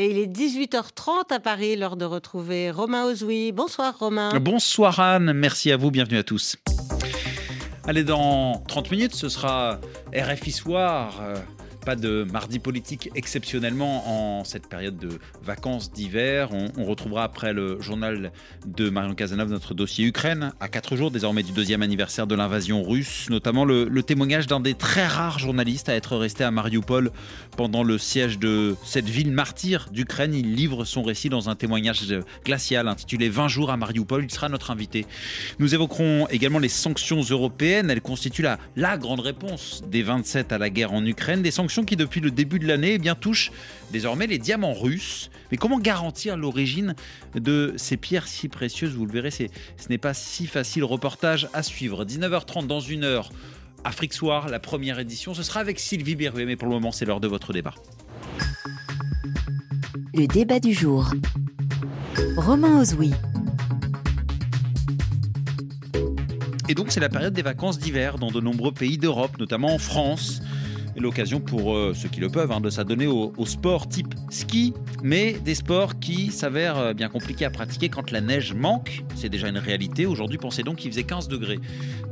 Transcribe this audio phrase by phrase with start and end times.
[0.00, 3.52] Et il est 18h30 à Paris, l'heure de retrouver Romain Ozoui.
[3.52, 4.30] Bonsoir Romain.
[4.40, 6.56] Bonsoir Anne, merci à vous, bienvenue à tous.
[7.86, 9.78] Allez, dans 30 minutes, ce sera
[10.16, 11.20] RFI Soir.
[11.84, 16.50] Pas de mardi politique exceptionnellement en cette période de vacances d'hiver.
[16.52, 18.32] On, retrouvera après le journal
[18.66, 22.82] de Marion Cazeneuve notre dossier Ukraine, à 4 jours désormais du deuxième anniversaire de l'invasion
[22.82, 27.12] russe, notamment le, témoignage d'un des très rares journalistes à être resté à Mariupol
[27.56, 30.34] pendant le siège de cette ville martyre d'Ukraine.
[30.34, 32.02] Il livre son récit dans un témoignage
[32.44, 34.24] glacial intitulé 20 jours à Mariupol.
[34.24, 35.06] Il sera notre invité.
[35.58, 37.90] Nous évoquerons également les sanctions européennes.
[37.90, 41.42] Elles constituent la, la grande réponse des 27 à la guerre en Ukraine.
[41.42, 43.52] Des sanctions qui, depuis le début de l'année, eh bien touche
[43.92, 45.30] désormais les diamants russes.
[45.50, 46.94] Mais comment garantir l'origine
[47.34, 48.94] de ces pierres si précieuses?
[48.94, 49.44] Vous le verrez, ce
[49.88, 50.84] n'est pas si facile.
[50.84, 52.04] Reportage à suivre.
[52.04, 53.30] 19h30 dans une heure.
[53.84, 55.32] Afrique Soir, la première édition.
[55.32, 57.74] Ce sera avec Sylvie Berruet, mais pour le moment, c'est l'heure de votre débat.
[60.12, 61.10] Le débat du jour.
[62.36, 63.12] Romain Ozoui.
[66.68, 69.78] Et donc, c'est la période des vacances d'hiver dans de nombreux pays d'Europe, notamment en
[69.78, 70.40] France
[70.96, 75.32] l'occasion pour euh, ceux qui le peuvent hein, de s'adonner au, sport type ski, mais
[75.44, 79.02] des sports qui s'avèrent euh, bien compliqués à pratiquer quand la neige manque.
[79.14, 80.06] C'est déjà une réalité.
[80.06, 81.58] Aujourd'hui, pensez donc qu'il faisait 15 degrés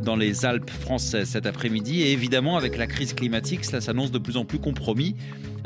[0.02, 2.02] dans les Alpes françaises cet après-midi.
[2.02, 5.16] Et évidemment, avec la crise climatique, cela s'annonce de plus en plus compromis,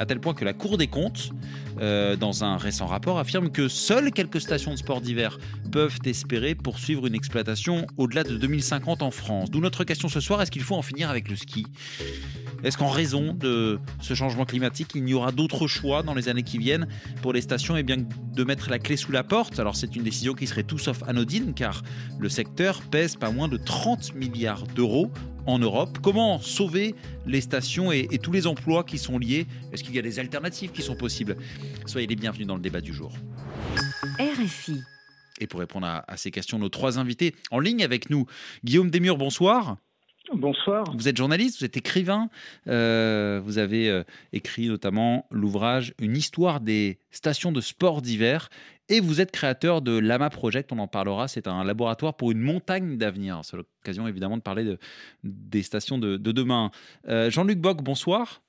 [0.02, 1.30] à tel point que la Cour des comptes,
[1.80, 5.38] euh, dans un récent rapport, affirme que seules quelques stations de sport d'hiver
[5.70, 9.48] peuvent espérer poursuivre une exploitation au-delà de 2050 en France.
[9.50, 11.66] D'où notre question ce soir, est-ce qu'il faut en finir avec le ski?
[12.64, 16.42] Est-ce qu'en raison de ce changement climatique, il n'y aura d'autres choix dans les années
[16.42, 16.88] qui viennent
[17.20, 19.60] pour les stations et eh bien de mettre la clé sous la porte?
[19.60, 21.82] Alors c'est une décision qui serait tout sauf anodine car
[22.18, 25.10] le secteur pèse pas moins de 30 milliards d'euros
[25.46, 25.98] en Europe.
[26.02, 26.94] Comment sauver
[27.26, 29.46] les stations et, tous les emplois qui sont liés?
[29.72, 31.36] Est-ce qu'il y a des alternatives qui sont possibles?
[31.86, 33.12] Soyez les bienvenus dans le débat du jour.
[34.18, 34.80] RFI.
[35.40, 38.26] Et pour répondre à, à ces questions, nos trois invités en ligne avec nous.
[38.64, 39.76] Guillaume Desmurs, bonsoir.
[40.32, 40.84] Bonsoir.
[40.96, 42.30] Vous êtes journaliste, vous êtes écrivain.
[42.68, 48.48] Euh, vous avez euh, écrit notamment l'ouvrage Une histoire des stations de sport d'hiver.
[48.88, 51.26] Et vous êtes créateur de Lama Project, on en parlera.
[51.26, 53.40] C'est un laboratoire pour une montagne d'avenir.
[53.42, 54.78] C'est l'occasion évidemment de parler de,
[55.24, 56.70] des stations de, demain.
[57.08, 58.42] Euh, Jean-Luc Bock, bonsoir.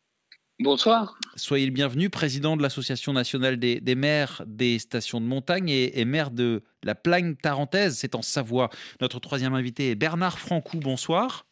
[0.59, 1.17] Bonsoir.
[1.35, 6.05] Soyez le bienvenu, président de l'Association nationale des, maires des stations de montagne et, et
[6.05, 8.69] maire de la Plagne tarentaise, c'est en Savoie.
[9.01, 11.45] Notre troisième invité est Bernard Francou, bonsoir.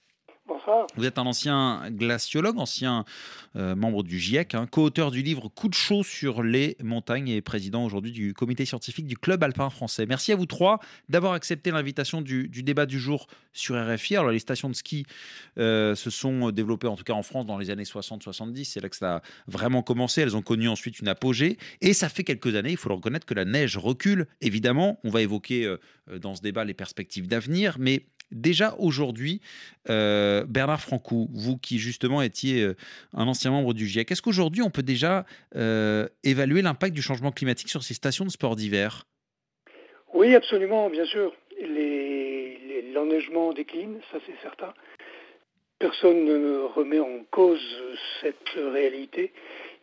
[0.96, 3.06] Vous êtes un ancien glaciologue, ancien
[3.56, 7.42] euh, membre du GIEC, hein, co-auteur du livre Coup de chaud sur les montagnes et
[7.42, 10.06] président aujourd'hui du comité scientifique du Club alpin français.
[10.06, 10.80] Merci à vous trois
[11.10, 14.18] d'avoir accepté l'invitation du, débat du jour sur RFI.
[14.18, 15.06] Alors, les stations de ski
[15.58, 18.66] euh, se sont développées, en tout cas en France, dans les années 60-70.
[18.66, 20.22] C'est là que ça a vraiment commencé.
[20.22, 21.58] Elles ont connu ensuite une apogée.
[21.82, 24.28] Et ça fait quelques années, il faut le reconnaître, que la neige recule.
[24.42, 25.78] Évidemment, on va évoquer euh,
[26.20, 27.78] dans ce débat les perspectives d'avenir.
[27.80, 29.42] Mais déjà aujourd'hui,
[29.90, 32.76] euh, Bernard Francou, vous qui justement étiez euh,
[33.14, 35.26] un ancien membre du GIEC, est-ce qu'aujourd'hui on peut déjà
[35.56, 39.06] euh, évaluer l'impact du changement climatique sur ces stations de sport d'hiver?
[40.14, 41.34] Oui, absolument, bien sûr.
[42.94, 44.74] L'enneigement décline, ça c'est certain.
[45.80, 47.62] Personne ne remet en cause
[48.22, 49.32] cette réalité.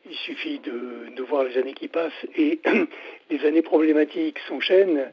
[0.08, 2.60] Il suffit de, de voir les années qui passent et
[3.31, 5.10] les années problématiques s'enchaînent.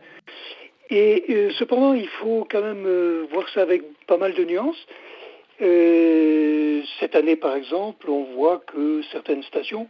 [0.89, 4.85] Et euh, cependant, il faut quand même euh, voir ça avec pas mal de nuances.
[5.61, 9.87] Euh, cette année, par exemple, on voit que certaines stations,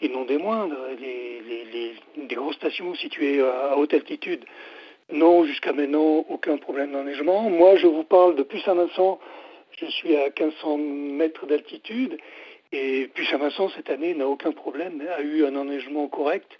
[0.00, 4.44] et non des moindres, des grosses stations situées à, haute altitude,
[5.10, 7.50] n'ont jusqu'à maintenant aucun problème d'enneigement.
[7.50, 9.18] Moi, je vous parle de Puy-Saint-Vincent,
[9.78, 12.18] je suis à 1500 mètres d'altitude,
[12.72, 16.50] et Puy-Saint-Vincent, cette année, n'a aucun problème, a eu un enneigement correct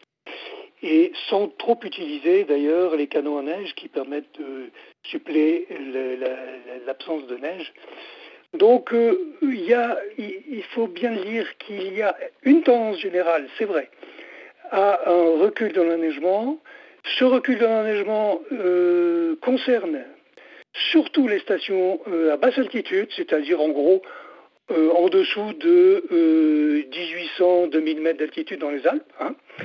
[0.85, 4.69] et sans trop utiliser d'ailleurs les canaux en neige qui permettent de
[5.03, 5.67] suppléer
[6.87, 7.73] l'absence de neige.
[8.53, 9.19] Donc euh,
[10.19, 13.89] il, faut bien dire qu'il y a une tendance générale, c'est vrai,
[14.71, 16.59] à un recul de l'enneigement.
[17.19, 20.05] Ce recul de l'enneigement euh, concerne
[20.91, 24.03] surtout les stations euh, à basse altitude, c'est-à-dire en gros
[24.71, 26.87] en dessous de
[27.39, 29.13] 1800-2000 mètres d'altitude dans les Alpes.
[29.21, 29.35] Hein.
[29.59, 29.65] Mmh.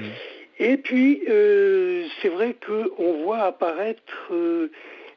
[0.60, 4.02] Et puis, euh, c'est vrai qu'on voit apparaître,
[4.32, 4.70] euh,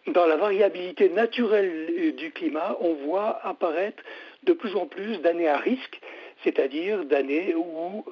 [0.06, 4.02] dans la variabilité naturelle euh, du climat, on voit apparaître
[4.44, 6.00] de plus en plus d'années à risque,
[6.44, 8.04] c'est-à-dire d'années où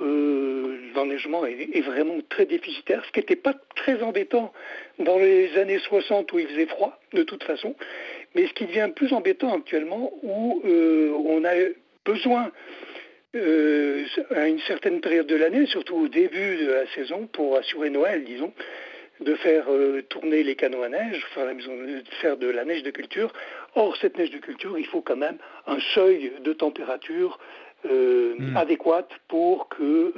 [0.94, 4.52] l'enneigement est, vraiment très déficitaire, ce qui n'était pas très embêtant
[5.00, 7.74] dans les années 60 où il faisait froid, de toute façon,
[8.36, 11.54] mais ce qui devient plus embêtant actuellement où on a
[12.04, 12.52] besoin
[13.34, 18.24] à une certaine période de l'année, surtout au début de la saison, pour assurer Noël,
[18.24, 18.52] disons,
[19.20, 19.66] de faire
[20.08, 21.24] tourner les canaux à neige,
[21.54, 21.72] maison,
[22.20, 23.32] faire de la neige de culture.
[23.74, 27.38] Or, cette neige de culture, il faut quand même un seuil de température
[27.84, 28.56] hmm.
[28.56, 30.12] adéquate pour que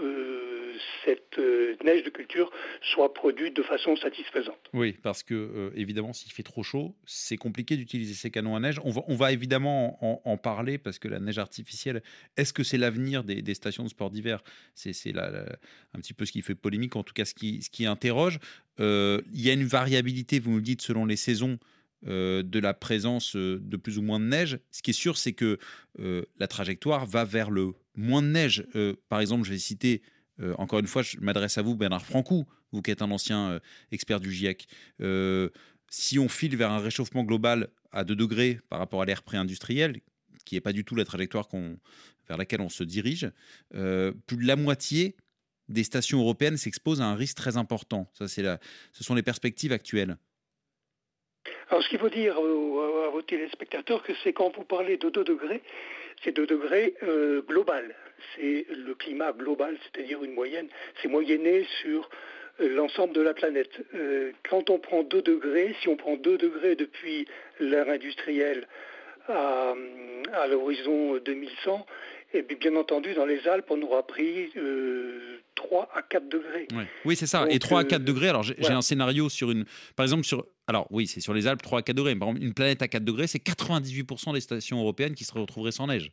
[1.05, 2.51] cette euh, neige de culture
[2.81, 4.59] soit produite de façon satisfaisante.
[4.73, 8.61] Oui, parce que euh, évidemment, s'il fait trop chaud, c'est compliqué d'utiliser ces canons à
[8.61, 8.81] neige.
[8.85, 9.99] On va, on va évidemment
[10.29, 12.03] en, parler parce que la neige artificielle,
[12.37, 14.43] est-ce que c'est l'avenir des, stations de sport d'hiver?
[14.75, 17.87] C'est un petit peu ce qui fait polémique, en tout cas ce qui, ce qui
[17.87, 18.39] interroge.
[18.81, 21.59] Euh, il y a une variabilité, vous nous le dites, selon les saisons.
[22.05, 24.59] De la présence de plus ou moins de neige.
[24.71, 25.59] Ce qui est sûr, c'est que
[25.99, 28.67] la trajectoire va vers le moins de neige.
[29.09, 30.03] par exemple, je vais citer
[30.41, 33.51] euh, encore une fois, je m'adresse à vous, Bernard Francou, vous qui êtes un ancien
[33.51, 33.61] euh,
[33.91, 34.67] expert du GIEC.
[35.01, 35.51] Euh,
[35.89, 40.01] si on file vers un réchauffement global à 2 degrés par rapport à l'ère pré-industrielle,
[40.45, 41.49] qui n'est pas du tout la trajectoire
[42.27, 43.31] vers laquelle on se dirige,
[43.71, 45.17] plus de la moitié
[45.69, 48.11] des stations européennes s'exposent à un risque très important.
[48.15, 48.43] Ça, c'est
[48.93, 50.17] ce sont les perspectives actuelles.
[51.73, 55.25] Alors, ce qu'il faut dire à vos téléspectateurs, que c'est quand vous parlez de 2
[55.25, 55.63] degrés,
[56.23, 57.95] c'est 2 degrés euh, global.
[58.37, 60.69] C'est le climat global, c'est-à-dire une moyenne.
[61.01, 62.11] C'est moyenné sur
[62.61, 63.71] euh, l'ensemble de la planète.
[63.95, 67.27] Euh, quand on prend 2 degrés, si on prend 2 degrés depuis
[67.59, 68.69] l'ère industrielle
[69.29, 69.73] à,
[70.35, 71.87] à l'horizon 2100,
[72.35, 74.53] et bien entendu, dans les Alpes, on aura pris
[75.55, 76.69] 3 à 4 degrés.
[77.07, 77.47] Oui, c'est ça.
[77.49, 79.65] et 3 à 4 degrés, alors j'ai un scénario sur une.
[79.97, 80.45] Par exemple, sur.
[80.69, 82.15] Alors oui, c'est sur les Alpes, 3 à 4 degrés.
[82.15, 85.73] Par exemple, une planète à 4 degrés, c'est 98% des stations européennes qui se retrouveraient
[85.73, 86.13] sans neige.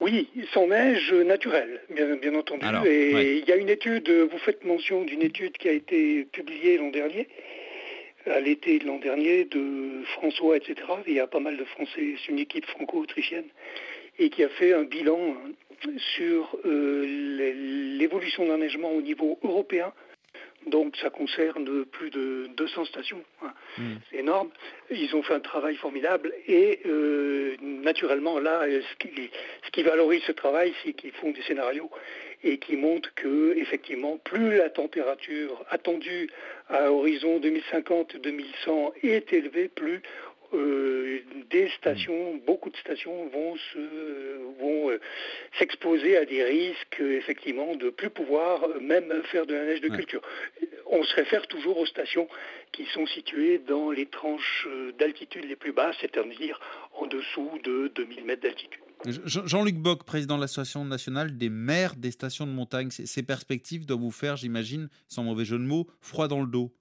[0.00, 2.66] Oui, sans neige naturelle, bien, entendu.
[2.88, 6.76] et il y a une étude, vous faites mention d'une étude qui a été publiée
[6.76, 7.28] l'an dernier,
[8.26, 10.74] à l'été de l'an dernier, de François, etc.
[11.06, 13.46] Il y a pas mal de Français, c'est une équipe franco-autrichienne,
[14.18, 15.36] et qui a fait un bilan
[16.16, 19.92] sur euh, l'évolution d'un neigement au niveau européen
[20.66, 23.22] donc ça concerne plus de 200 stations.
[23.42, 23.52] Hein.
[23.78, 23.94] Hmm.
[24.10, 24.50] C'est énorme.
[24.90, 29.30] Ils ont fait un travail formidable et euh, naturellement là, ce qui,
[29.64, 31.90] ce qui, valorise ce travail, c'est qu'ils font des scénarios
[32.44, 36.28] et qui montrent que effectivement, plus la température attendue
[36.68, 40.02] à horizon 2050-2100 est élevée, plus
[40.54, 41.20] euh,
[41.50, 43.54] des stations, beaucoup de stations vont
[44.60, 45.00] vont euh,
[45.58, 50.22] s'exposer à des risques effectivement de plus pouvoir même faire de la neige de culture.
[50.86, 52.28] On se réfère toujours aux stations
[52.72, 56.60] qui sont situées dans les tranches euh, d'altitude les plus basses, c'est-à-dire
[56.94, 58.80] en dessous de 2000 mètres d'altitude.
[59.04, 64.00] Jean-Luc Bock, président de l'Association nationale des maires des stations de montagne, ces perspectives doivent
[64.00, 66.72] vous faire, j'imagine, sans mauvais jeu de mots, froid dans le dos.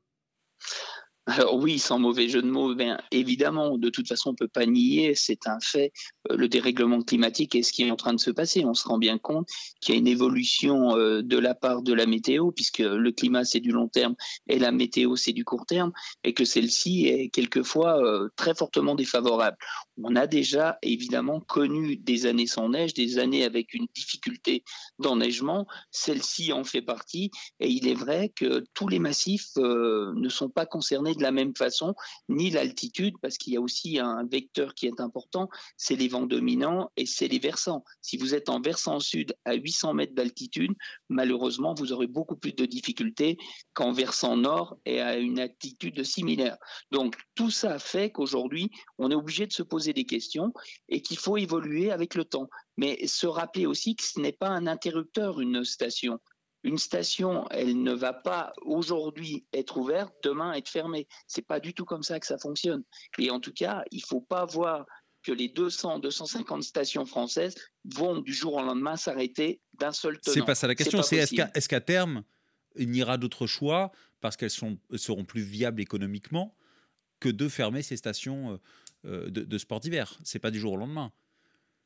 [1.34, 4.50] Alors oui, sans mauvais jeu de mots, bien évidemment, de toute façon, on ne peut
[4.50, 5.94] pas nier, c'est un fait,
[6.30, 8.66] euh, le dérèglement climatique est ce qui est en train de se passer.
[8.66, 9.48] On se rend bien compte
[9.80, 13.46] qu'il y a une évolution euh, de la part de la météo, puisque le climat
[13.46, 14.16] c'est du long terme
[14.50, 15.94] et la météo c'est du court terme,
[16.26, 19.56] et que celle-ci est quelquefois euh, très fortement défavorable.
[20.04, 24.66] On a déjà évidemment connu des années sans neige, des années avec une difficulté
[25.00, 25.66] d'enneigement.
[25.92, 27.32] Celle-ci en fait partie,
[27.62, 31.96] et il est vrai que tous les massifs ne sont pas concernés la même façon,
[32.30, 36.26] ni l'altitude, parce qu'il y a aussi un vecteur qui est important, c'est les vents
[36.26, 37.84] dominants et c'est les versants.
[38.02, 40.74] Si vous êtes en versant sud à 800 mètres d'altitude,
[41.10, 43.38] malheureusement, vous aurez beaucoup plus de difficultés
[43.74, 46.58] qu'en versant nord et à une altitude similaire.
[46.92, 50.54] Donc tout ça fait qu'aujourd'hui, on est obligé de se poser des questions
[50.90, 52.50] et qu'il faut évoluer avec le temps.
[52.78, 56.20] Mais se rappeler aussi que ce n'est pas un interrupteur, une station
[56.64, 61.08] une station, elle ne va pas aujourd'hui être ouverte, demain être fermée.
[61.28, 62.84] C'est pas du tout comme ça que ça fonctionne.
[63.18, 64.86] Et en tout cas, il faut pas voir
[65.24, 70.34] que les 200, 250 stations françaises vont du jour au lendemain s'arrêter d'un seul tenant.
[70.34, 71.02] C'est pas ça la question.
[71.04, 72.24] C'est est-ce qu'à terme,
[72.76, 76.56] il n'y aura d'autres choix parce qu'elles seront plus viables économiquement
[77.20, 78.60] que de fermer ces stations
[79.06, 80.18] euh, de, de sport d'hiver?
[80.24, 81.12] C'est pas du jour au lendemain.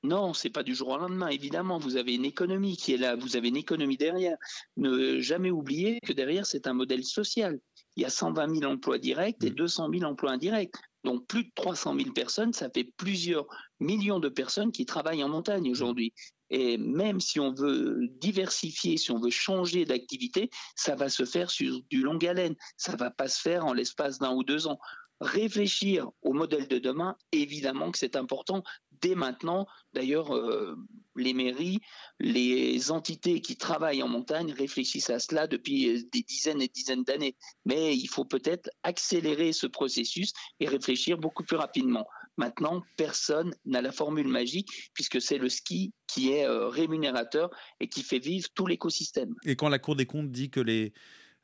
[0.06, 1.30] Non, c'est pas du jour au lendemain.
[1.30, 4.38] Évidemment, vous avez une économie qui est là, vous avez une économie derrière.
[4.78, 7.60] Ne jamais oublier que derrière, c'est un modèle social.
[7.96, 10.00] Il y a 120 000 emplois directs et 200 mm.
[10.00, 10.76] 000 emplois indirects.
[11.04, 13.48] Donc plus de 300 000 personnes, ça fait plusieurs
[13.80, 16.14] millions de personnes qui travaillent en montagne aujourd'hui.
[16.52, 21.50] Et même si on veut diversifier, si on veut changer d'activité, ça va se faire
[21.50, 22.56] sur du long haleine.
[22.78, 24.80] Ça va pas se faire en l'espace d'un ou deux ans
[25.22, 28.64] réfléchir au modèle de demain, évidemment que c'est important
[29.06, 29.68] dès maintenant.
[29.94, 30.76] D'ailleurs, euh,
[31.16, 31.80] les mairies,
[32.20, 37.04] les entités qui travaillent en montagne réfléchissent à cela depuis euh, des dizaines et dizaines
[37.04, 37.36] d'années.
[37.66, 42.08] Mais il faut peut-être accélérer ce processus et réfléchir beaucoup plus rapidement.
[42.38, 47.88] Maintenant, personne n'a la formule magique puisque c'est le ski qui est euh, rémunérateur et
[47.88, 49.36] qui fait vivre tout l'écosystème.
[49.46, 50.94] Et quand la Cour des comptes dit que les,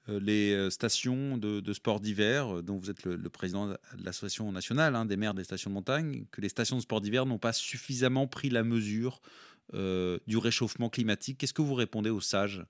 [0.08, 5.06] les euh, stations de, sport d'hiver, dont vous êtes le, président de l'association nationale hein,
[5.06, 8.28] des maires des stations de montagne, que les stations de sport d'hiver n'ont pas suffisamment
[8.28, 9.22] pris la mesure
[9.74, 12.66] du réchauffement climatique, qu'est-ce que vous répondez aux sages?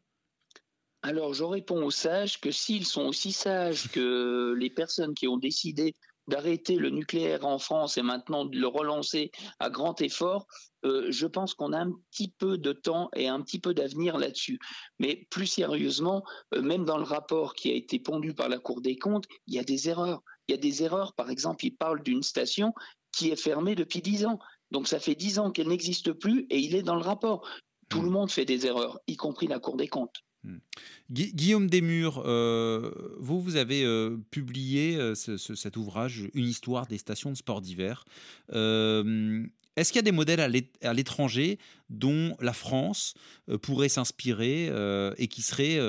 [1.04, 5.38] Alors, je réponds aux sages que s'ils sont aussi sages que les personnes qui ont
[5.38, 5.96] décidé
[6.32, 10.48] d'arrêter le nucléaire en France et maintenant de le relancer à grand effort,
[10.86, 14.18] euh, je pense qu'on a un petit peu de temps et un petit peu d'avenir
[14.18, 14.58] là-dessus.
[14.98, 16.24] Mais plus sérieusement,
[16.56, 19.56] euh, même dans le rapport qui a été pondu par la Cour des comptes, il
[19.56, 20.24] y a des erreurs.
[20.48, 22.74] Il y a des erreurs, par exemple, il parle d'une station
[23.12, 24.40] qui est fermée depuis dix ans.
[24.72, 27.46] Donc ça fait dix ans qu'elle n'existe plus et il est dans le rapport.
[27.90, 28.06] Tout mmh.
[28.06, 30.24] le monde fait des erreurs, y compris la Cour des comptes.
[30.44, 30.58] Hmm.
[31.12, 37.32] Guillaume Desmurs, euh, vous, vous avez euh, publié euh, cet ouvrage, Une histoire des stations
[37.32, 38.06] de sport d'hiver.
[39.78, 41.58] Est-ce qu'il y a des modèles à l'étranger
[41.90, 43.14] dont la France
[43.62, 44.70] pourrait s'inspirer
[45.18, 45.80] et qui seraient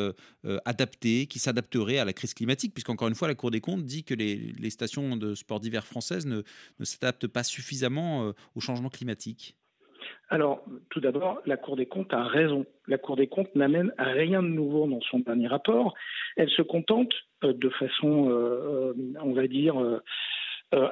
[0.64, 2.74] adaptés, qui s'adapteraient à la crise climatique?
[2.74, 6.26] Puisqu'encore une fois, la Cour des comptes dit que les, stations de sport d'hiver françaises
[6.26, 6.42] ne
[6.84, 9.56] s'adaptent pas suffisamment au changement climatique.
[10.28, 12.64] Alors, tout d'abord, la Cour des comptes a raison.
[12.88, 15.94] La Cour des comptes n'amène rien de nouveau dans son dernier rapport.
[16.36, 17.12] Elle se contente
[17.44, 19.74] euh, de façon, euh, euh, on va dire,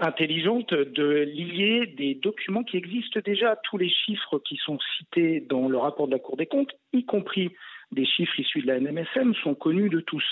[0.02, 3.56] intelligente de lier des documents qui existent déjà.
[3.64, 7.06] Tous les chiffres qui sont cités dans le rapport de la Cour des comptes, y
[7.06, 7.50] compris
[7.90, 10.24] des chiffres issus de la NMSM, sont connus de tous.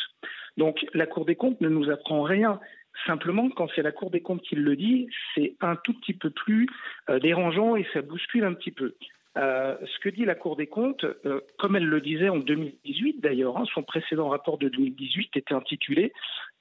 [0.58, 2.60] Donc la Cour des comptes ne nous apprend rien.
[3.06, 6.30] Simplement, quand c'est la Cour des comptes qui le dit, c'est un tout petit peu
[6.30, 6.68] plus
[7.08, 8.94] euh, dérangeant et ça bouscule un petit peu.
[9.36, 13.20] Euh, ce que dit la Cour des comptes, euh, comme elle le disait en 2018
[13.20, 16.12] d'ailleurs, hein, son précédent rapport de 2018 était intitulé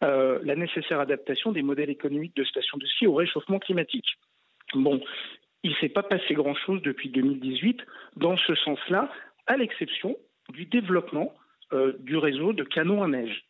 [0.01, 4.17] La nécessaire adaptation des modèles économiques de stations de ski au réchauffement climatique.
[4.75, 5.01] Bon,
[5.63, 7.81] il ne s'est pas passé grand-chose depuis 2018
[8.15, 9.11] dans ce sens-là,
[9.47, 10.17] à l'exception
[10.49, 11.33] du développement
[11.99, 13.43] du réseau de canons à neige.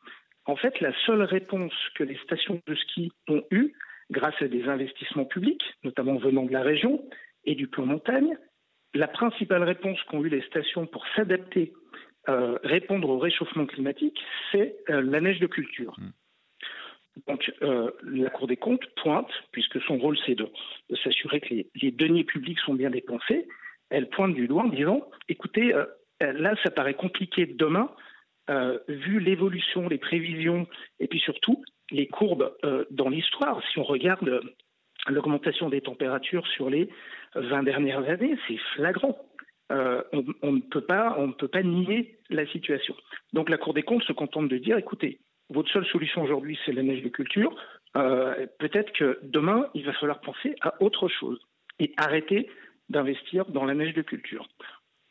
[0.48, 3.74] En fait, la seule réponse que les stations de ski ont eue,
[4.10, 7.04] grâce à des investissements publics, notamment venant de la région
[7.44, 8.38] et du plan montagne,
[8.94, 11.74] la principale réponse qu'ont eue les stations pour s'adapter,
[12.30, 14.18] euh, répondre au réchauffement climatique,
[14.52, 15.94] c'est euh, la neige de culture.
[15.98, 16.10] Mmh.
[17.28, 20.50] Donc, euh, la Cour des comptes pointe, puisque son rôle c'est de,
[21.04, 23.48] s'assurer que les, les, deniers publics sont bien dépensés,
[23.90, 25.74] elle pointe du doigt en disant écoutez,
[26.20, 27.90] là, ça paraît compliqué demain
[28.50, 30.68] euh, vu l'évolution, les prévisions
[31.00, 34.42] et puis surtout les courbes euh, dans l'histoire, si on regarde euh,
[35.08, 36.90] l'augmentation des températures sur les
[37.36, 39.18] 20 dernières années, c'est flagrant.
[39.70, 40.82] ne on ne peut
[41.48, 42.96] pas nier la situation.
[43.34, 46.74] Donc la Cour des comptes se contente de dire, écoutez, votre seule solution aujourd'hui, c'est
[46.74, 47.54] la neige de culture.
[47.94, 51.40] Peut-être que demain, il va falloir penser à autre chose
[51.80, 52.50] et arrêter
[52.90, 54.48] d'investir dans la neige de culture.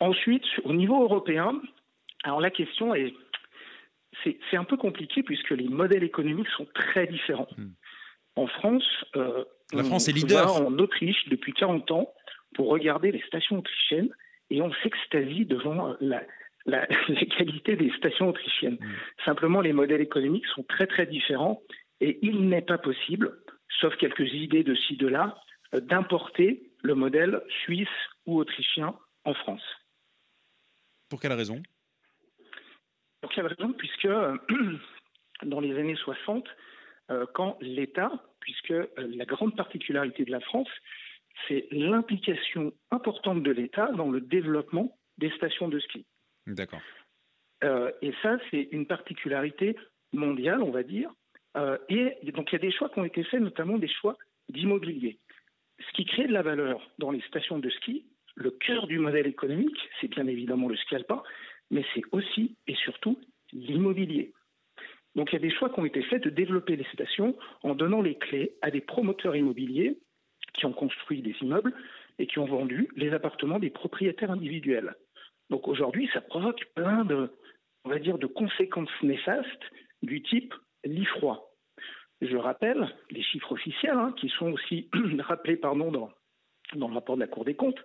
[0.00, 1.61] Ensuite, au niveau européen,
[2.26, 3.14] alors la question est
[4.25, 7.49] c'est un peu compliqué puisque les modèles économiques sont très différents.
[7.56, 7.70] Hmm.
[8.37, 10.56] En France, euh, la France est leader.
[10.56, 12.12] en Autriche depuis 40 ans
[12.54, 14.11] pour regarder les stations autrichiennes
[14.50, 16.23] et on s'extasie devant la,
[16.66, 16.87] la,
[17.37, 18.78] qualité des stations autrichiennes.
[18.80, 18.94] Hmm.
[19.25, 21.62] Simplement, les modèles économiques sont très très différents
[22.00, 23.38] et il n'est pas possible,
[23.80, 25.38] sauf quelques idées de ci, de là,
[25.75, 27.88] euh, d'importer le modèle suisse
[28.26, 28.94] ou autrichien
[29.25, 29.62] en France.
[31.08, 31.62] Pour quelle raison?
[33.26, 33.73] Pour quelle raison?
[33.73, 34.37] Puisque euh,
[35.42, 36.47] dans les années 60,
[37.11, 40.68] euh, quand l'État, puisque euh, la grande particularité de la France,
[41.49, 46.06] c'est l'implication importante de l'État dans le développement des stations de ski.
[46.47, 46.80] D'accord.
[47.62, 49.76] et ça, c'est une particularité
[50.12, 51.11] mondiale, on va dire.
[51.88, 54.16] et donc, il y a des choix qui ont été faits, notamment des choix
[54.49, 55.18] d'immobilier.
[55.80, 58.06] Ce qui crée de la valeur dans les stations de ski,
[58.37, 61.23] le cœur du modèle économique, c'est bien évidemment le ski alpin,
[61.70, 63.18] mais c'est aussi et surtout
[63.52, 64.32] l'immobilier.
[65.14, 67.75] Donc il y a des choix qui ont été faits de développer les stations en
[67.75, 69.99] donnant les clés à des promoteurs immobiliers
[70.52, 71.75] qui ont construit des immeubles
[72.18, 74.94] et qui ont vendu les appartements des propriétaires individuels.
[75.50, 77.30] Donc aujourd'hui, ça provoque plein de,
[77.85, 79.64] on va dire, de conséquences néfastes
[80.02, 80.54] du type
[80.85, 81.52] lit froid.
[82.20, 86.11] Je rappelle les chiffres officiels hein, qui sont aussi rappelés pardon, dans,
[86.75, 87.82] dans le rapport de la Cour des comptes.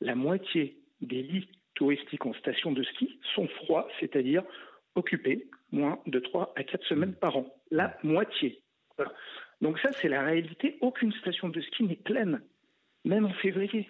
[0.00, 4.42] La moitié des lits touristiques en station de ski sont froids, c'est-à-dire
[4.94, 7.46] occupés moins de 3 à 4 semaines par an.
[7.70, 8.60] La moitié.
[9.60, 10.76] Donc ça, c'est la réalité.
[10.80, 12.42] Aucune station de ski n'est pleine,
[13.04, 13.88] même en février.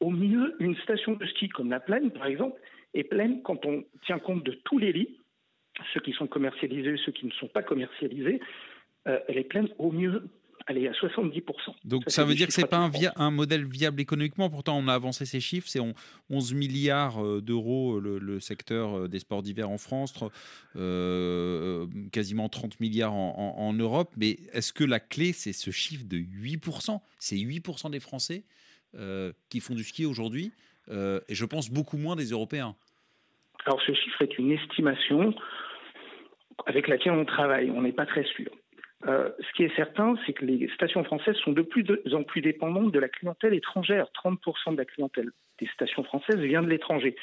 [0.00, 2.60] Au mieux, une station de ski comme la Plaine, par exemple,
[2.94, 5.18] est pleine quand on tient compte de tous les lits,
[5.92, 8.40] ceux qui sont commercialisés, ceux qui ne sont pas commercialisés.
[9.08, 10.24] Euh, elle est pleine au mieux
[10.66, 11.42] elle est à 70%.
[11.84, 14.50] Donc ça, veut dire que ce n'est pas un, un, modèle viable économiquement.
[14.50, 15.68] Pourtant, on a avancé ces chiffres.
[15.68, 15.80] C'est
[16.30, 20.14] 11 milliards euh, d'euros le, secteur euh, des sports d'hiver en France,
[20.76, 24.10] euh, quasiment 30 milliards en, Europe.
[24.16, 28.44] Mais est-ce que la clé, c'est ce chiffre de 8% C'est 8% des Français
[29.48, 30.52] qui font du ski aujourd'hui.
[30.90, 32.76] et je pense beaucoup moins des Européens.
[33.64, 35.34] Alors ce chiffre est une estimation
[36.66, 37.70] avec laquelle on travaille.
[37.70, 38.50] On n'est pas très sûr.
[39.06, 42.40] Euh, ce qui est certain, c'est que les stations françaises sont de plus en plus
[42.40, 44.06] dépendantes de la clientèle étrangère.
[44.24, 47.16] 30% de la clientèle des stations françaises vient de l'étranger.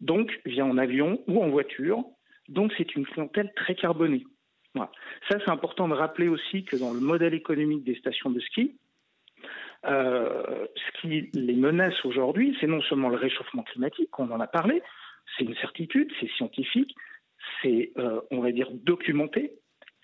[0.00, 2.04] Donc, vient en avion ou en voiture.
[2.48, 4.24] Donc, c'est une clientèle très carbonée.
[5.28, 8.76] Ça, c'est important de rappeler aussi que dans le modèle économique des stations de ski,
[9.86, 14.46] euh, ce qui les menace aujourd'hui, c'est non seulement le réchauffement climatique, on en a
[14.46, 14.82] parlé,
[15.36, 16.94] c'est une certitude, c'est scientifique,
[17.62, 19.52] c'est, euh, on va dire, documenté,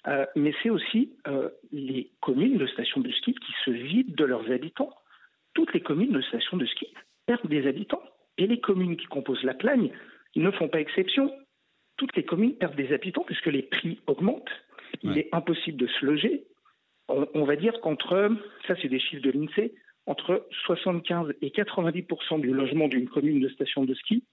[0.09, 4.25] euh, mais c'est aussi euh, les communes de stations de ski qui se vident de
[4.25, 4.93] leurs habitants.
[5.55, 6.93] Toutes les communes de stations de ski
[7.27, 8.03] perdent des habitants.
[8.39, 9.93] Et les communes qui composent la plagne
[10.35, 11.31] ne font pas exception.
[11.97, 14.51] Toutes les communes perdent des habitants puisque les prix augmentent.
[15.03, 16.45] Il est impossible de se loger.
[17.09, 18.31] On, va dire qu'entre,
[18.67, 19.75] ça c'est des chiffres de l'INSEE,
[20.07, 24.25] entre 75 et 90% du logement d'une commune de station de ski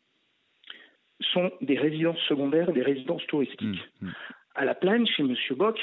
[1.34, 3.62] sont des résidences secondaires, des résidences touristiques.
[4.02, 4.12] Mmh, mmh
[4.60, 5.34] à la plaine, chez M.
[5.52, 5.80] Bock,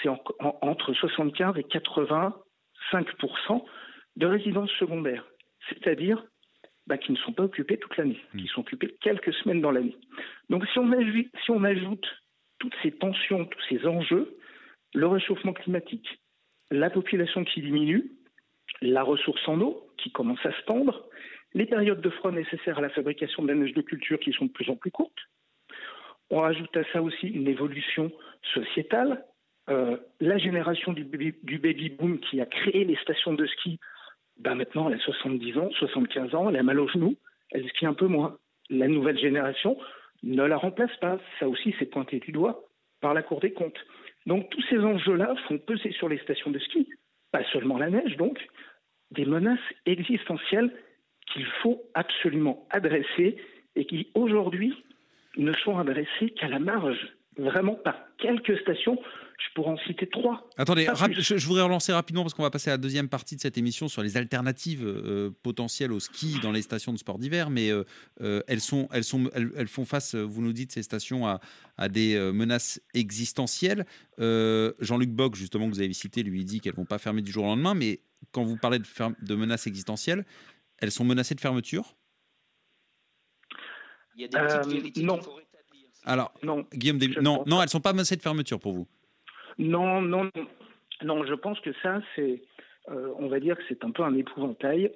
[0.00, 3.04] c'est entre 75 et 85
[4.16, 5.26] de résidences secondaires,
[5.68, 6.24] c'est-à-dire
[6.86, 9.96] bah, qui ne sont pas occupées toute l'année, qui sont occupées quelques semaines dans l'année.
[10.48, 12.06] Donc si on, ajoute, si on ajoute
[12.60, 14.36] toutes ces tensions, tous ces enjeux,
[14.94, 16.20] le réchauffement climatique,
[16.70, 18.12] la population qui diminue,
[18.80, 21.04] la ressource en eau qui commence à se tendre,
[21.52, 24.46] les périodes de froid nécessaires à la fabrication de la neige de culture qui sont
[24.46, 25.18] de plus en plus courtes,
[26.30, 28.10] on rajoute à ça aussi une évolution
[28.54, 29.24] sociétale.
[29.68, 33.78] Euh, la génération du baby, boom qui a créé les stations de ski,
[34.38, 37.16] ben maintenant elle a 70 ans, 75 ans, elle a mal aux genoux,
[37.50, 38.38] elle skie un peu moins.
[38.70, 39.76] La nouvelle génération
[40.22, 41.18] ne la remplace pas.
[41.38, 42.62] Ça aussi, c'est pointé du doigt
[43.00, 43.78] par la Cour des comptes.
[44.26, 46.88] Donc tous ces enjeux-là font peser sur les stations de ski,
[47.32, 48.38] pas seulement la neige donc,
[49.10, 50.72] des menaces existentielles
[51.32, 53.36] qu'il faut absolument adresser
[53.76, 54.74] et qui aujourd'hui
[55.36, 56.98] ne sont adressés qu'à la marge,
[57.38, 58.98] vraiment par quelques stations.
[59.38, 60.46] Je pourrais en citer trois.
[60.58, 60.86] Attendez,
[61.18, 63.88] je, voudrais relancer rapidement parce qu'on va passer à la deuxième partie de cette émission
[63.88, 67.48] sur les alternatives euh, potentielles au ski dans les stations de sport d'hiver.
[67.48, 67.84] Mais euh,
[68.20, 71.40] euh, elles, sont, elles, sont, elles, font face, vous nous dites, ces stations à,
[71.78, 73.86] à des menaces existentielles.
[74.18, 77.32] Jean-Luc Bock, justement, que vous avez cité, lui dit qu'elles ne vont pas fermer du
[77.32, 77.72] jour au lendemain.
[77.72, 78.00] Mais
[78.32, 78.84] quand vous parlez de,
[79.22, 80.26] de menaces existentielles,
[80.80, 81.94] elles sont menacées de fermeture
[84.20, 85.18] il y a des petites euh, vérités non.
[86.04, 88.86] Alors, non, Guillaume, non, non, elles sont pas menacées de fermeture pour vous.
[89.58, 90.30] Non, non,
[91.02, 91.24] non.
[91.24, 92.42] je pense que ça, c'est,
[92.88, 94.92] euh, on va dire que c'est un peu un épouvantail.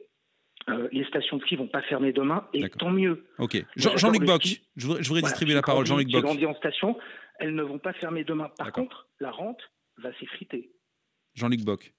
[0.71, 3.27] Euh, les stations de ski vont pas fermer demain, et tant mieux.
[3.39, 3.63] Ok.
[3.77, 5.85] Jean-Luc Bock, je voudrais, distribuer la parole.
[5.85, 6.23] Jean-Luc Bock.
[6.23, 6.97] grandit en station,
[7.39, 8.51] elles ne vont pas fermer demain.
[8.57, 9.61] Par contre, la rente
[9.99, 10.71] va s'effriter.
[11.35, 11.93] Jean-Luc Bock.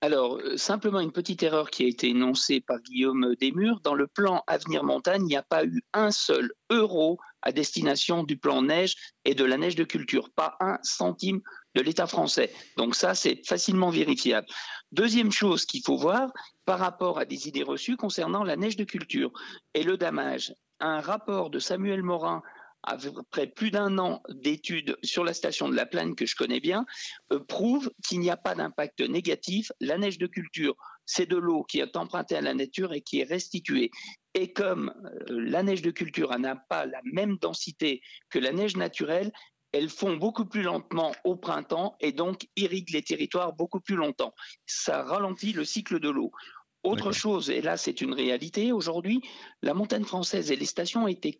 [0.00, 3.80] Alors, euh, simplement une petite erreur qui a été énoncée par Guillaume Desmurs.
[3.80, 8.22] Dans le plan Avenir Montagne, il n'y a pas eu un seul euro à destination
[8.22, 10.30] du plan neige et de la neige de culture.
[10.30, 11.40] Pas un centime
[11.74, 12.52] de l'État français.
[12.76, 14.46] Donc ça, c'est facilement vérifiable.
[14.92, 16.30] Deuxième chose qu'il faut voir
[16.64, 19.32] par rapport à des idées reçues concernant la neige de culture
[19.74, 20.54] et le damage.
[20.78, 22.42] Un rapport de Samuel Morin
[22.82, 26.86] après plus d'un an d'études sur la station de la Plaine que je connais bien,
[27.32, 29.72] euh, prouve qu'il n'y a pas d'impact négatif.
[29.80, 33.20] La neige de culture, c'est de l'eau qui est empruntée à la nature et qui
[33.20, 33.90] est restituée.
[34.34, 38.76] Et comme euh, la neige de culture n'a pas la même densité que la neige
[38.76, 39.32] naturelle,
[39.72, 44.34] elles font beaucoup plus lentement au printemps et donc irriguent les territoires beaucoup plus longtemps.
[44.66, 46.32] Ça ralentit le cycle de l'eau.
[46.84, 49.20] Autre chose, et là c'est une réalité aujourd'hui,
[49.62, 51.32] la montagne française et les stations ont été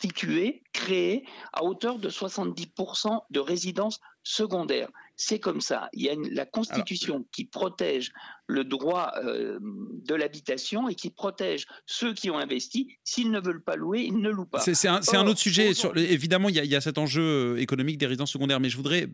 [0.00, 4.88] constitué, créé à hauteur de 70% de résidences secondaires.
[5.16, 5.88] C'est comme ça.
[5.92, 8.12] Il y a la Constitution qui protège
[8.46, 12.96] le droit euh, de l'habitation et qui protège ceux qui ont investi.
[13.04, 14.60] S'ils ne veulent pas louer, ils ne louent pas.
[14.60, 15.74] C'est un, un, autre sujet.
[15.74, 18.60] Sur, évidemment, il y, a, il y, a, cet enjeu euh, économique des résidences secondaires,
[18.60, 19.08] mais je voudrais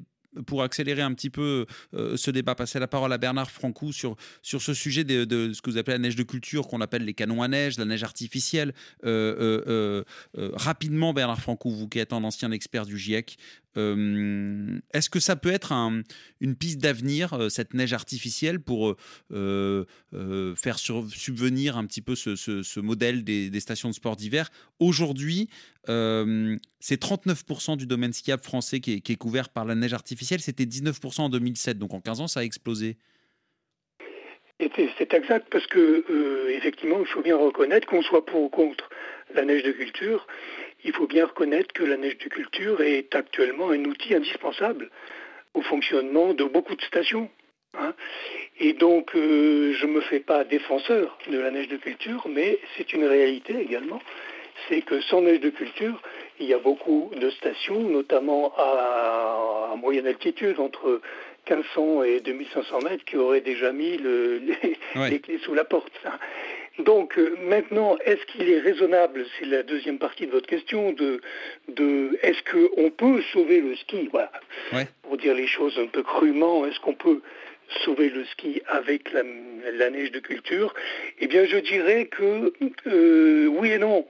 [0.46, 4.16] pour accélérer un petit peu euh, ce débat, passer la parole à Bernard Francou sur,
[4.42, 7.42] ce sujet de, ce que vous appelez la neige de culture, qu'on appelle les canons
[7.42, 8.74] à neige, la neige artificielle.
[9.04, 10.04] Euh,
[10.36, 13.36] euh, rapidement, Bernard Francou, vous qui êtes un ancien expert du GIEC,
[13.76, 15.72] Est-ce que ça peut être
[16.40, 18.96] une piste d'avenir, cette neige artificielle, pour
[19.30, 24.50] faire subvenir un petit peu ce, modèle des, stations de sport d'hiver?
[24.78, 25.48] Aujourd'hui,
[25.86, 30.40] c'est 39% du domaine skiable français qui est, couvert par la neige artificielle.
[30.40, 31.78] C'était 19% en 2007.
[31.78, 32.96] Donc en 15 ans, ça a explosé.
[34.58, 38.88] C'est exact parce que euh, effectivement, il faut bien reconnaître qu'on soit pour ou contre
[39.34, 40.26] la neige de culture,
[40.84, 44.90] il faut bien reconnaître que la neige de culture est actuellement un outil indispensable
[45.54, 47.28] au fonctionnement de beaucoup de stations.
[47.78, 47.94] Hein.
[48.58, 52.58] Et donc, euh, je ne me fais pas défenseur de la neige de culture, mais
[52.76, 54.00] c'est une réalité également.
[54.68, 56.00] C'est que sans neige de culture,
[56.40, 61.00] il y a beaucoup de stations, notamment à, à moyenne altitude, entre
[61.48, 65.92] 1500 et 2500 mètres qui auraient déjà mis les, clés sous la porte.
[66.78, 71.20] Donc euh, maintenant, est-ce qu'il est raisonnable, c'est la deuxième partie de votre question, de,
[71.68, 74.08] de est-ce qu'on peut sauver le ski?
[74.12, 74.30] Voilà.
[75.02, 77.22] Pour dire les choses un peu crûment, est-ce qu'on peut
[77.84, 80.74] sauver le ski avec la, neige de culture?
[81.18, 82.52] Eh bien, je dirais que
[82.86, 84.06] euh, oui et non.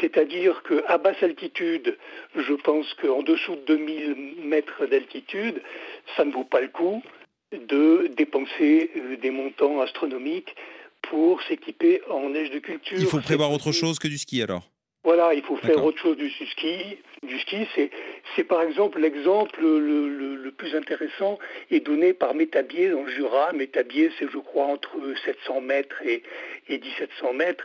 [0.00, 1.96] C'est-à-dire qu'à basse altitude,
[2.36, 5.62] je pense qu'en dessous de 2000 mètres d'altitude,
[6.16, 7.02] ça ne vaut pas le coup
[7.52, 10.54] de dépenser euh, des montants astronomiques
[11.10, 12.98] pour s'équiper en neige de culture.
[12.98, 14.68] Il faut prévoir autre chose que du ski alors?
[15.04, 16.98] Voilà, il faut faire autre chose du ski.
[17.22, 17.66] Du ski,
[18.36, 21.38] c'est par exemple l'exemple le, plus intéressant
[21.70, 23.52] est donné par Métabier dans le Jura.
[23.52, 24.90] Métabier, c'est je crois entre
[25.24, 26.22] 700 mètres et,
[26.68, 27.64] 1700 mètres.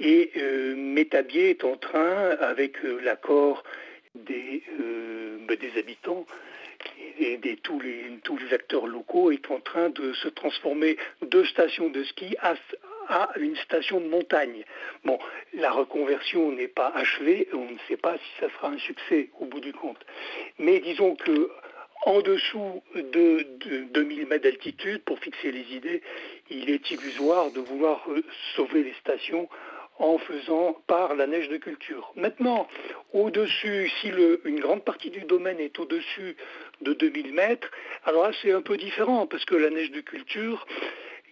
[0.00, 3.62] Et euh, Métabier est en train, avec euh, l'accord
[4.14, 6.26] des, euh, bah, des habitants,
[7.18, 11.44] et des, tous, les, tous les acteurs locaux est en train de se transformer de
[11.44, 12.54] stations de ski à,
[13.36, 14.64] une station de montagne.
[15.04, 15.18] Bon,
[15.54, 19.46] la reconversion n'est pas achevée, on ne sait pas si ça sera un succès au
[19.46, 19.98] bout du compte.
[20.58, 21.50] Mais disons que
[22.04, 23.46] en dessous de,
[23.92, 26.02] 2000 mètres d'altitude, pour fixer les idées,
[26.50, 28.24] il est illusoire de vouloir euh,
[28.56, 29.48] sauver les stations
[29.98, 32.12] en faisant par la neige de culture.
[32.16, 32.66] Maintenant,
[33.12, 34.10] au-dessus, si
[34.44, 36.36] une grande partie du domaine est au-dessus
[36.80, 37.70] de 2000 mètres,
[38.04, 40.66] alors là c'est un peu différent parce que la neige de culture,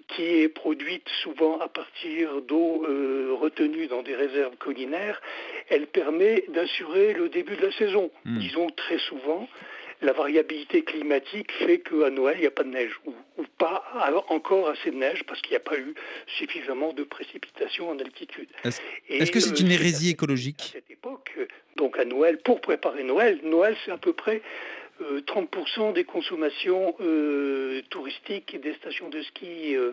[0.09, 5.21] qui est produite souvent à partir d'eau euh, retenue dans des réserves collinaires,
[5.69, 8.11] elle permet d'assurer le début de la saison.
[8.25, 8.39] Hmm.
[8.39, 9.49] Disons très souvent,
[10.03, 13.13] la variabilité climatique fait qu'à Noël, il n'y a pas de neige, ou,
[13.59, 13.85] pas
[14.29, 15.95] encore assez de neige, parce qu'il n'y a pas eu
[16.39, 18.49] suffisamment de précipitations en altitude.
[19.09, 20.71] Est-ce que c'est une euh, hérésie écologique?
[20.71, 21.37] À cette époque,
[21.77, 24.43] donc à Noël, pour préparer Noël, Noël c'est à peu près
[25.01, 29.75] 30% euh, des consommations euh, touristiques et des stations de ski.
[29.75, 29.93] Euh,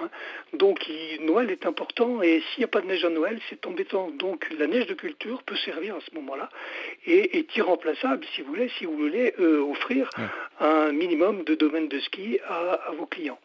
[0.00, 0.08] hein.
[0.52, 0.80] Donc
[1.20, 4.10] Noël est important et s'il n'y a pas de neige à Noël, c'est embêtant.
[4.10, 6.48] Donc la neige de culture peut servir à ce moment-là
[7.06, 10.08] et est irremplaçable si vous voulez, si vous voulez offrir
[10.60, 13.38] un minimum de domaines de ski à vos clients.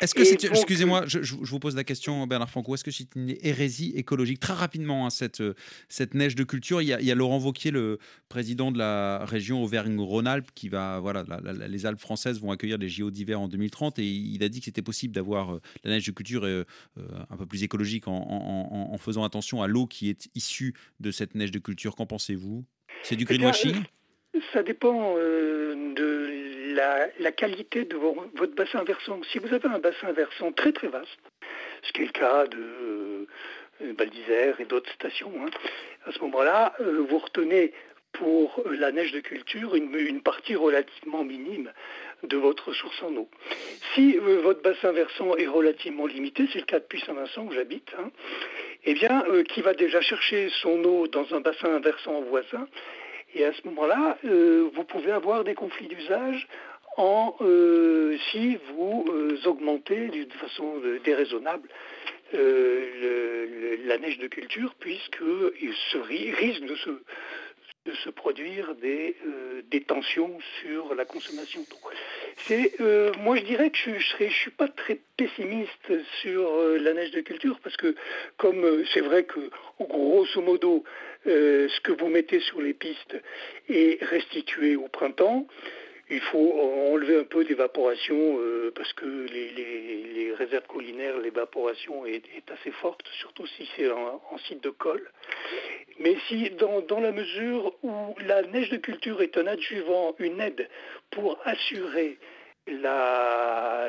[0.00, 3.36] Est-ce que c'est, excusez-moi, je, vous pose la question, Bernard Franco, est-ce que c'est une
[3.42, 5.42] hérésie écologique Très rapidement, hein, cette,
[5.88, 7.98] cette neige de culture, il y, a, Laurent Vauquier, le
[8.28, 11.24] président de la région Auvergne-Rhône-Alpes, qui va, voilà,
[11.68, 14.66] les Alpes françaises vont accueillir les JO d'hiver en 2030, et il a dit que
[14.66, 16.64] c'était possible d'avoir euh, la neige de culture euh,
[16.96, 21.50] un peu plus écologique en, faisant attention à l'eau qui est issue de cette neige
[21.50, 21.96] de culture.
[21.96, 22.64] Qu'en pensez-vous?
[23.02, 23.82] C'est du eh greenwashing?
[24.52, 26.42] Ça dépend de
[27.18, 29.20] la, qualité de votre bassin versant.
[29.30, 31.18] Si vous avez un bassin versant très très vaste,
[31.82, 33.26] ce qui est le cas de
[33.82, 35.50] euh, Val d'Isère et d'autres stations, hein,
[36.06, 37.72] à ce moment-là, euh, vous retenez
[38.12, 41.72] pour la neige de culture une, partie relativement minime
[42.22, 43.28] de votre ressource en eau.
[43.94, 47.90] Si euh, votre bassin versant est relativement limité, c'est le cas depuis Saint-Vincent où j'habite,
[47.98, 48.10] hein,
[48.84, 52.66] eh bien, qui va déjà chercher son eau dans un bassin versant voisin,
[53.34, 56.46] et à ce moment-là, euh, vous pouvez avoir des conflits d'usage
[56.98, 61.68] en, euh, si vous euh, augmentez d'une façon déraisonnable
[63.84, 66.90] la neige de culture, puisqu'il risque de se,
[67.84, 69.16] de se produire des,
[69.70, 73.16] des, tensions sur la consommation d'eau.
[73.18, 77.58] moi, je dirais que je ne suis pas très pessimiste sur la neige de culture,
[77.60, 77.94] parce que
[78.36, 80.84] comme c'est vrai que, grosso modo,
[81.26, 83.16] euh, ce que vous mettez sur les pistes
[83.68, 85.46] est restitué au printemps.
[86.10, 86.60] Il faut
[86.92, 93.46] enlever un peu d'évaporation euh, parce que les, réserves collinaires, l'évaporation est, assez forte, surtout
[93.46, 95.08] si c'est en, site de col.
[96.02, 100.68] Mais si dans, la mesure où la neige de culture est un adjuvant, une aide
[101.10, 102.18] pour assurer
[102.66, 103.88] la,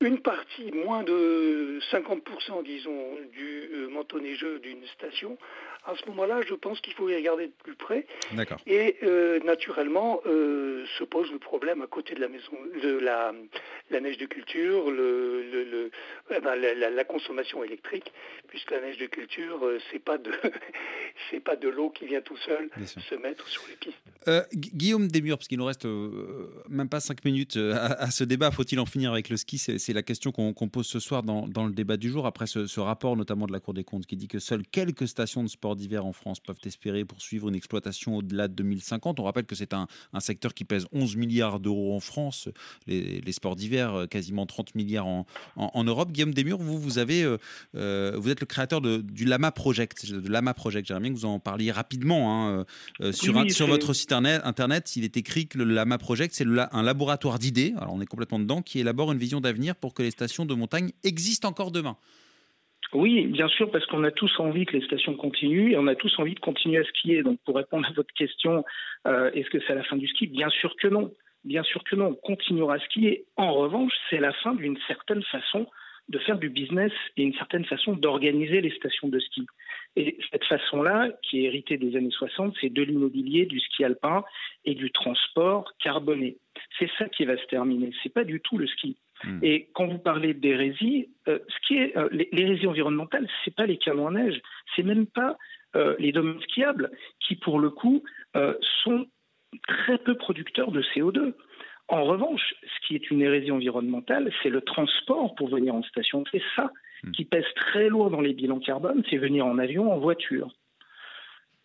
[0.00, 5.36] une partie, moins de 50% disons, du euh, manteau neigeux d'une station,
[5.88, 8.06] à ce moment-là, je pense qu'il faut y regarder de plus près.
[8.66, 13.32] Et euh, naturellement, euh, se pose le problème à côté de la maison, de la,
[13.90, 15.90] la neige de culture, le, le, le
[16.30, 18.12] eh ben, la, la, la, consommation électrique,
[18.48, 20.30] puisque la neige de culture, euh, c'est pas de
[21.30, 23.96] c'est pas de l'eau qui vient tout seul se mettre sur les pistes.
[24.28, 25.86] Euh, Guillaume Desmurs, parce qu'il nous reste
[26.68, 29.56] même pas cinq minutes à, à ce débat, faut-il en finir avec le ski?
[29.56, 32.46] C'est la question qu'on qu pose ce soir dans, dans, le débat du jour, après
[32.46, 35.42] ce, ce, rapport notamment de la Cour des comptes qui dit que seules quelques stations
[35.42, 39.18] de sport d'hiver en France peuvent espérer poursuivre une exploitation au-delà de 2050.
[39.20, 42.48] On rappelle que c'est un, un, secteur qui pèse 11 milliards d'euros en France,
[42.86, 45.24] les, les sports d'hiver, quasiment 30 milliards en,
[45.56, 46.12] en, en, Europe.
[46.12, 47.24] Guillaume Desmurs, vous, vous, avez,
[47.72, 50.86] vous êtes le créateur de, du Lama Project, de Lama Project.
[50.88, 52.66] J'aimerais bien que vous en parliez rapidement hein,
[53.12, 55.64] sur, Oui, un, oui, sur c'est- votre site internet, internet, il est écrit que le
[55.64, 59.18] Lama Project, c'est la- un laboratoire d'idées, alors on est complètement dedans, qui élabore une
[59.18, 61.96] vision d'avenir pour que les stations de montagne existent encore demain.
[62.94, 65.94] Oui, bien sûr, parce qu'on a tous envie que les stations continuent et on a
[65.94, 67.22] tous envie de continuer à skier.
[67.22, 68.64] Donc, pour répondre à votre question,
[69.06, 70.26] euh, est-ce que c'est la fin du ski?
[70.26, 71.12] Bien sûr que non.
[71.44, 72.06] Bien sûr que non.
[72.06, 73.26] On continuera à skier.
[73.36, 75.66] En revanche, c'est la fin d'une certaine façon
[76.08, 79.46] de faire du business et une certaine façon d'organiser les stations de ski.
[79.96, 84.24] Et cette façon-là, qui est héritée des années 60, c'est de l'immobilier, du ski alpin
[84.64, 86.36] et du transport carboné.
[86.78, 87.90] C'est ça qui va se terminer.
[88.02, 88.96] C'est pas du tout le ski.
[89.24, 89.40] Hmm.
[89.42, 93.78] Et quand vous parlez d'hérésie, euh, ce qui est euh, l'hérésie environnementale, c'est pas les
[93.78, 94.40] canons à neige,
[94.76, 95.36] c'est même pas
[95.74, 98.02] euh, les domaines skiables qui, pour le coup,
[98.84, 99.06] sont
[99.66, 101.32] très peu producteurs de CO2.
[101.88, 106.22] En revanche, ce qui est une hérésie environnementale, c'est le transport pour venir en station.
[106.30, 106.70] C'est ça.
[107.14, 110.54] Qui pèse très lourd dans les bilans carbone, c'est venir en avion, en voiture.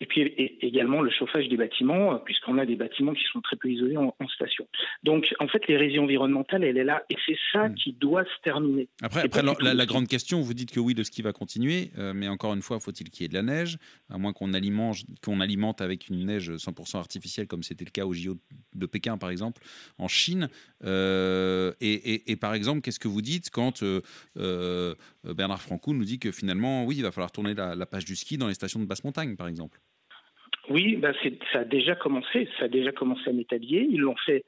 [0.00, 3.40] Et puis et également le chauffage des bâtiments, euh, puisqu'on a des bâtiments qui sont
[3.40, 4.66] très peu isolés en, en station.
[5.04, 7.74] Donc en fait, l'hérésie environnementale, elle est là, et c'est ça Mm.
[7.76, 8.88] qui doit se terminer.
[9.02, 9.22] Après,
[9.62, 12.60] la, grande question, vous dites que oui, le ski va continuer, euh, mais encore une
[12.60, 13.78] fois, faut-il qu'il y ait de la neige,
[14.10, 18.04] à moins qu'on alimente, qu'on alimente avec une neige 100% artificielle, comme c'était le cas
[18.04, 18.36] au JO
[18.74, 19.62] de Pékin, par exemple,
[19.98, 20.48] en Chine.
[20.84, 24.94] Euh, et, et- et par exemple, qu'est-ce que vous dites quand euh,
[25.32, 28.16] Bernard Francou nous dit que finalement, oui, il va falloir tourner la, la page du
[28.16, 29.78] ski dans les stations de basse montagne, par exemple
[30.68, 32.48] Oui, bah c'est- ça a déjà commencé.
[32.58, 33.82] Ça a déjà commencé à m'établir.
[33.82, 34.44] Ils l'ont fait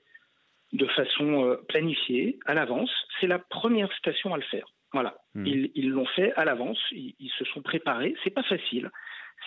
[0.73, 2.91] de façon euh, planifiée, à l'avance.
[3.21, 4.67] C'est la première station à le faire.
[4.93, 5.17] Voilà.
[5.35, 5.47] Hmm.
[5.47, 6.79] Ils l'ont fait à l'avance.
[6.93, 8.15] Ils, ils se sont préparés.
[8.25, 8.91] C'est pas facile.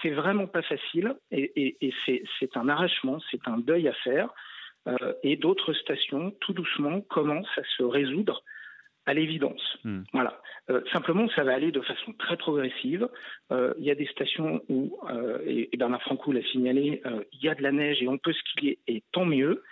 [0.02, 1.15] C'est vraiment pas facile.
[1.32, 4.30] Et, et- et c'est c'est un arrachement, c'est un deuil à faire.
[4.88, 8.44] Euh, et d'autres stations, tout doucement, commencent à se résoudre
[9.06, 9.62] à l'évidence.
[9.84, 10.02] Hmm.
[10.14, 10.42] Voilà.
[10.70, 13.08] Euh, simplement, ça va aller de façon très progressive.
[13.52, 17.02] Euh, Il y a des stations où, euh, et, et Bernard Francou l'a signalé,
[17.34, 19.64] il y a de la neige et on peut skier, et tant mieux.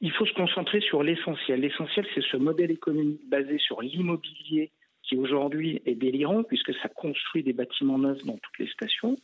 [0.00, 1.60] Il faut se concentrer sur l'essentiel.
[1.60, 4.70] L'essentiel, c'est ce modèle économique basé sur l'immobilier
[5.02, 9.16] qui aujourd'hui est délirant puisque ça construit des bâtiments neufs dans toutes les stations.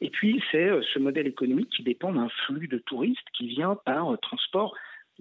[0.00, 4.18] Et puis, c'est ce modèle économique qui dépend d'un flux de touristes qui vient par
[4.20, 4.76] transport,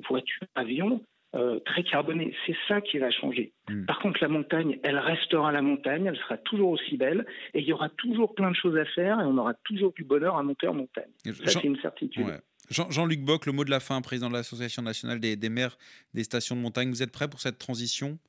[0.07, 1.01] voiture, avion,
[1.35, 2.35] euh, très carboné.
[2.45, 3.53] C'est ça qui va changer.
[3.69, 3.85] Mm.
[3.85, 7.65] Par contre, la montagne, elle restera la montagne, elle sera toujours aussi belle, et il
[7.65, 10.43] y aura toujours plein de choses à faire, et on aura toujours du bonheur à
[10.43, 11.09] monter en montagne.
[11.25, 12.25] Ça, c'est une certitude.
[12.25, 12.39] Ouais.
[12.69, 15.77] Jean- Jean-Luc Bock, le mot de la fin, président de l'Association nationale des, des maires
[16.13, 16.89] des stations de montagne.
[16.89, 18.19] Vous êtes prêt pour cette transition?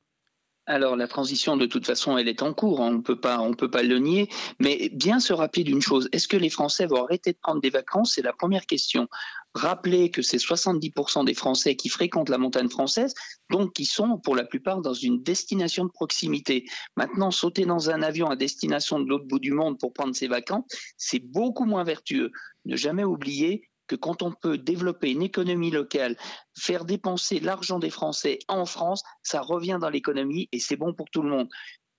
[0.67, 2.81] Alors la transition, de toute façon, elle est en cours.
[2.81, 4.29] hein, On on peut pas le nier.
[4.59, 7.71] Mais bien se rappeler d'une chose est-ce que les Français vont arrêter de prendre des
[7.71, 8.13] vacances?
[8.15, 9.07] C'est la première question.
[9.55, 13.13] Rappeler que c'est 70% des Français qui fréquentent la montagne française,
[13.49, 16.65] donc qui sont pour la plupart dans une destination de proximité.
[16.95, 20.27] Maintenant, sauter dans un avion à destination de l'autre bout du monde pour prendre ses
[20.27, 22.31] vacances, c'est beaucoup moins vertueux.
[22.65, 26.15] Ne jamais oublier que quand on peut développer une économie locale,
[26.57, 31.09] faire dépenser l'argent des Français en France, ça revient dans l'économie et c'est bon pour
[31.09, 31.49] tout le monde.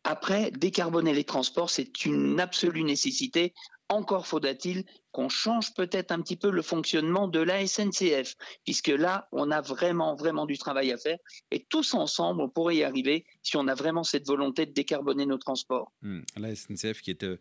[0.03, 3.53] Après, décarboner les transports, c'est une absolue nécessité.
[3.93, 9.29] Encore faudra-t-il qu'on change peut-être un petit peu le fonctionnement de la SNCF, puisque là,
[9.31, 11.19] on a vraiment, vraiment du travail à faire.
[11.51, 15.27] Et tous ensemble, on pourrait y arriver si on a vraiment cette volonté de décarboner
[15.27, 15.93] nos transports.
[16.01, 16.21] Hmm.
[16.39, 17.37] La SNCF, qui est euh,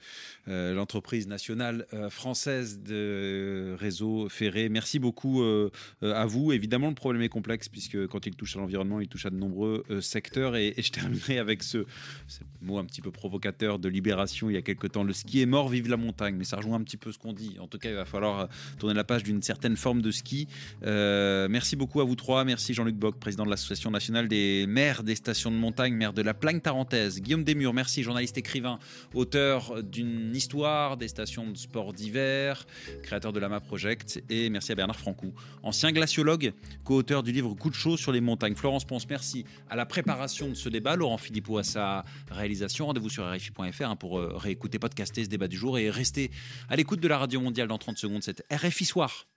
[0.49, 4.67] euh, l'entreprise nationale euh, française de réseau ferré.
[4.67, 5.71] Merci beaucoup euh,
[6.03, 6.51] euh, à vous.
[6.51, 9.37] Évidemment, le problème est complexe puisque quand il touche à l'environnement, il touche à de
[9.37, 10.57] nombreux euh, secteurs.
[10.57, 11.85] Et, et je terminerai avec ce,
[12.27, 15.05] ce mot un petit peu provocateur de libération il y a quelque temps.
[15.05, 16.40] Le ski est mort, vive la montagne.
[16.41, 17.57] Mais ça rejoint un petit peu ce qu'on dit.
[17.59, 18.45] En tout cas, il va falloir euh,
[18.79, 20.47] tourner la page d'une certaine forme de ski.
[20.83, 22.43] Euh, merci beaucoup à vous trois.
[22.45, 26.23] Merci Jean-Luc Bock, président de l'Association nationale des maires des stations de montagne, maire de
[26.23, 27.21] la Plagne tarentaise.
[27.21, 28.79] Guillaume Desmurs, merci, journaliste écrivain,
[29.13, 32.65] auteur d'une histoire des stations de sport d'hiver,
[33.03, 34.23] créateur de l'AMA Project.
[34.31, 38.21] Et merci à Bernard Francou, ancien glaciologue, co-auteur du livre Coup de chaud sur les
[38.21, 38.55] montagnes.
[38.55, 40.95] Florence Ponce, merci à la préparation de ce débat.
[40.95, 42.87] Laurent Philippot à sa réalisation.
[42.87, 46.30] Rendez-vous sur RFI.fr hein, pour euh, réécouter, podcaster ce débat du jour et rester
[46.69, 49.27] à l'écoute de la Radio Mondiale dans 30 secondes, c'est RFI Soir.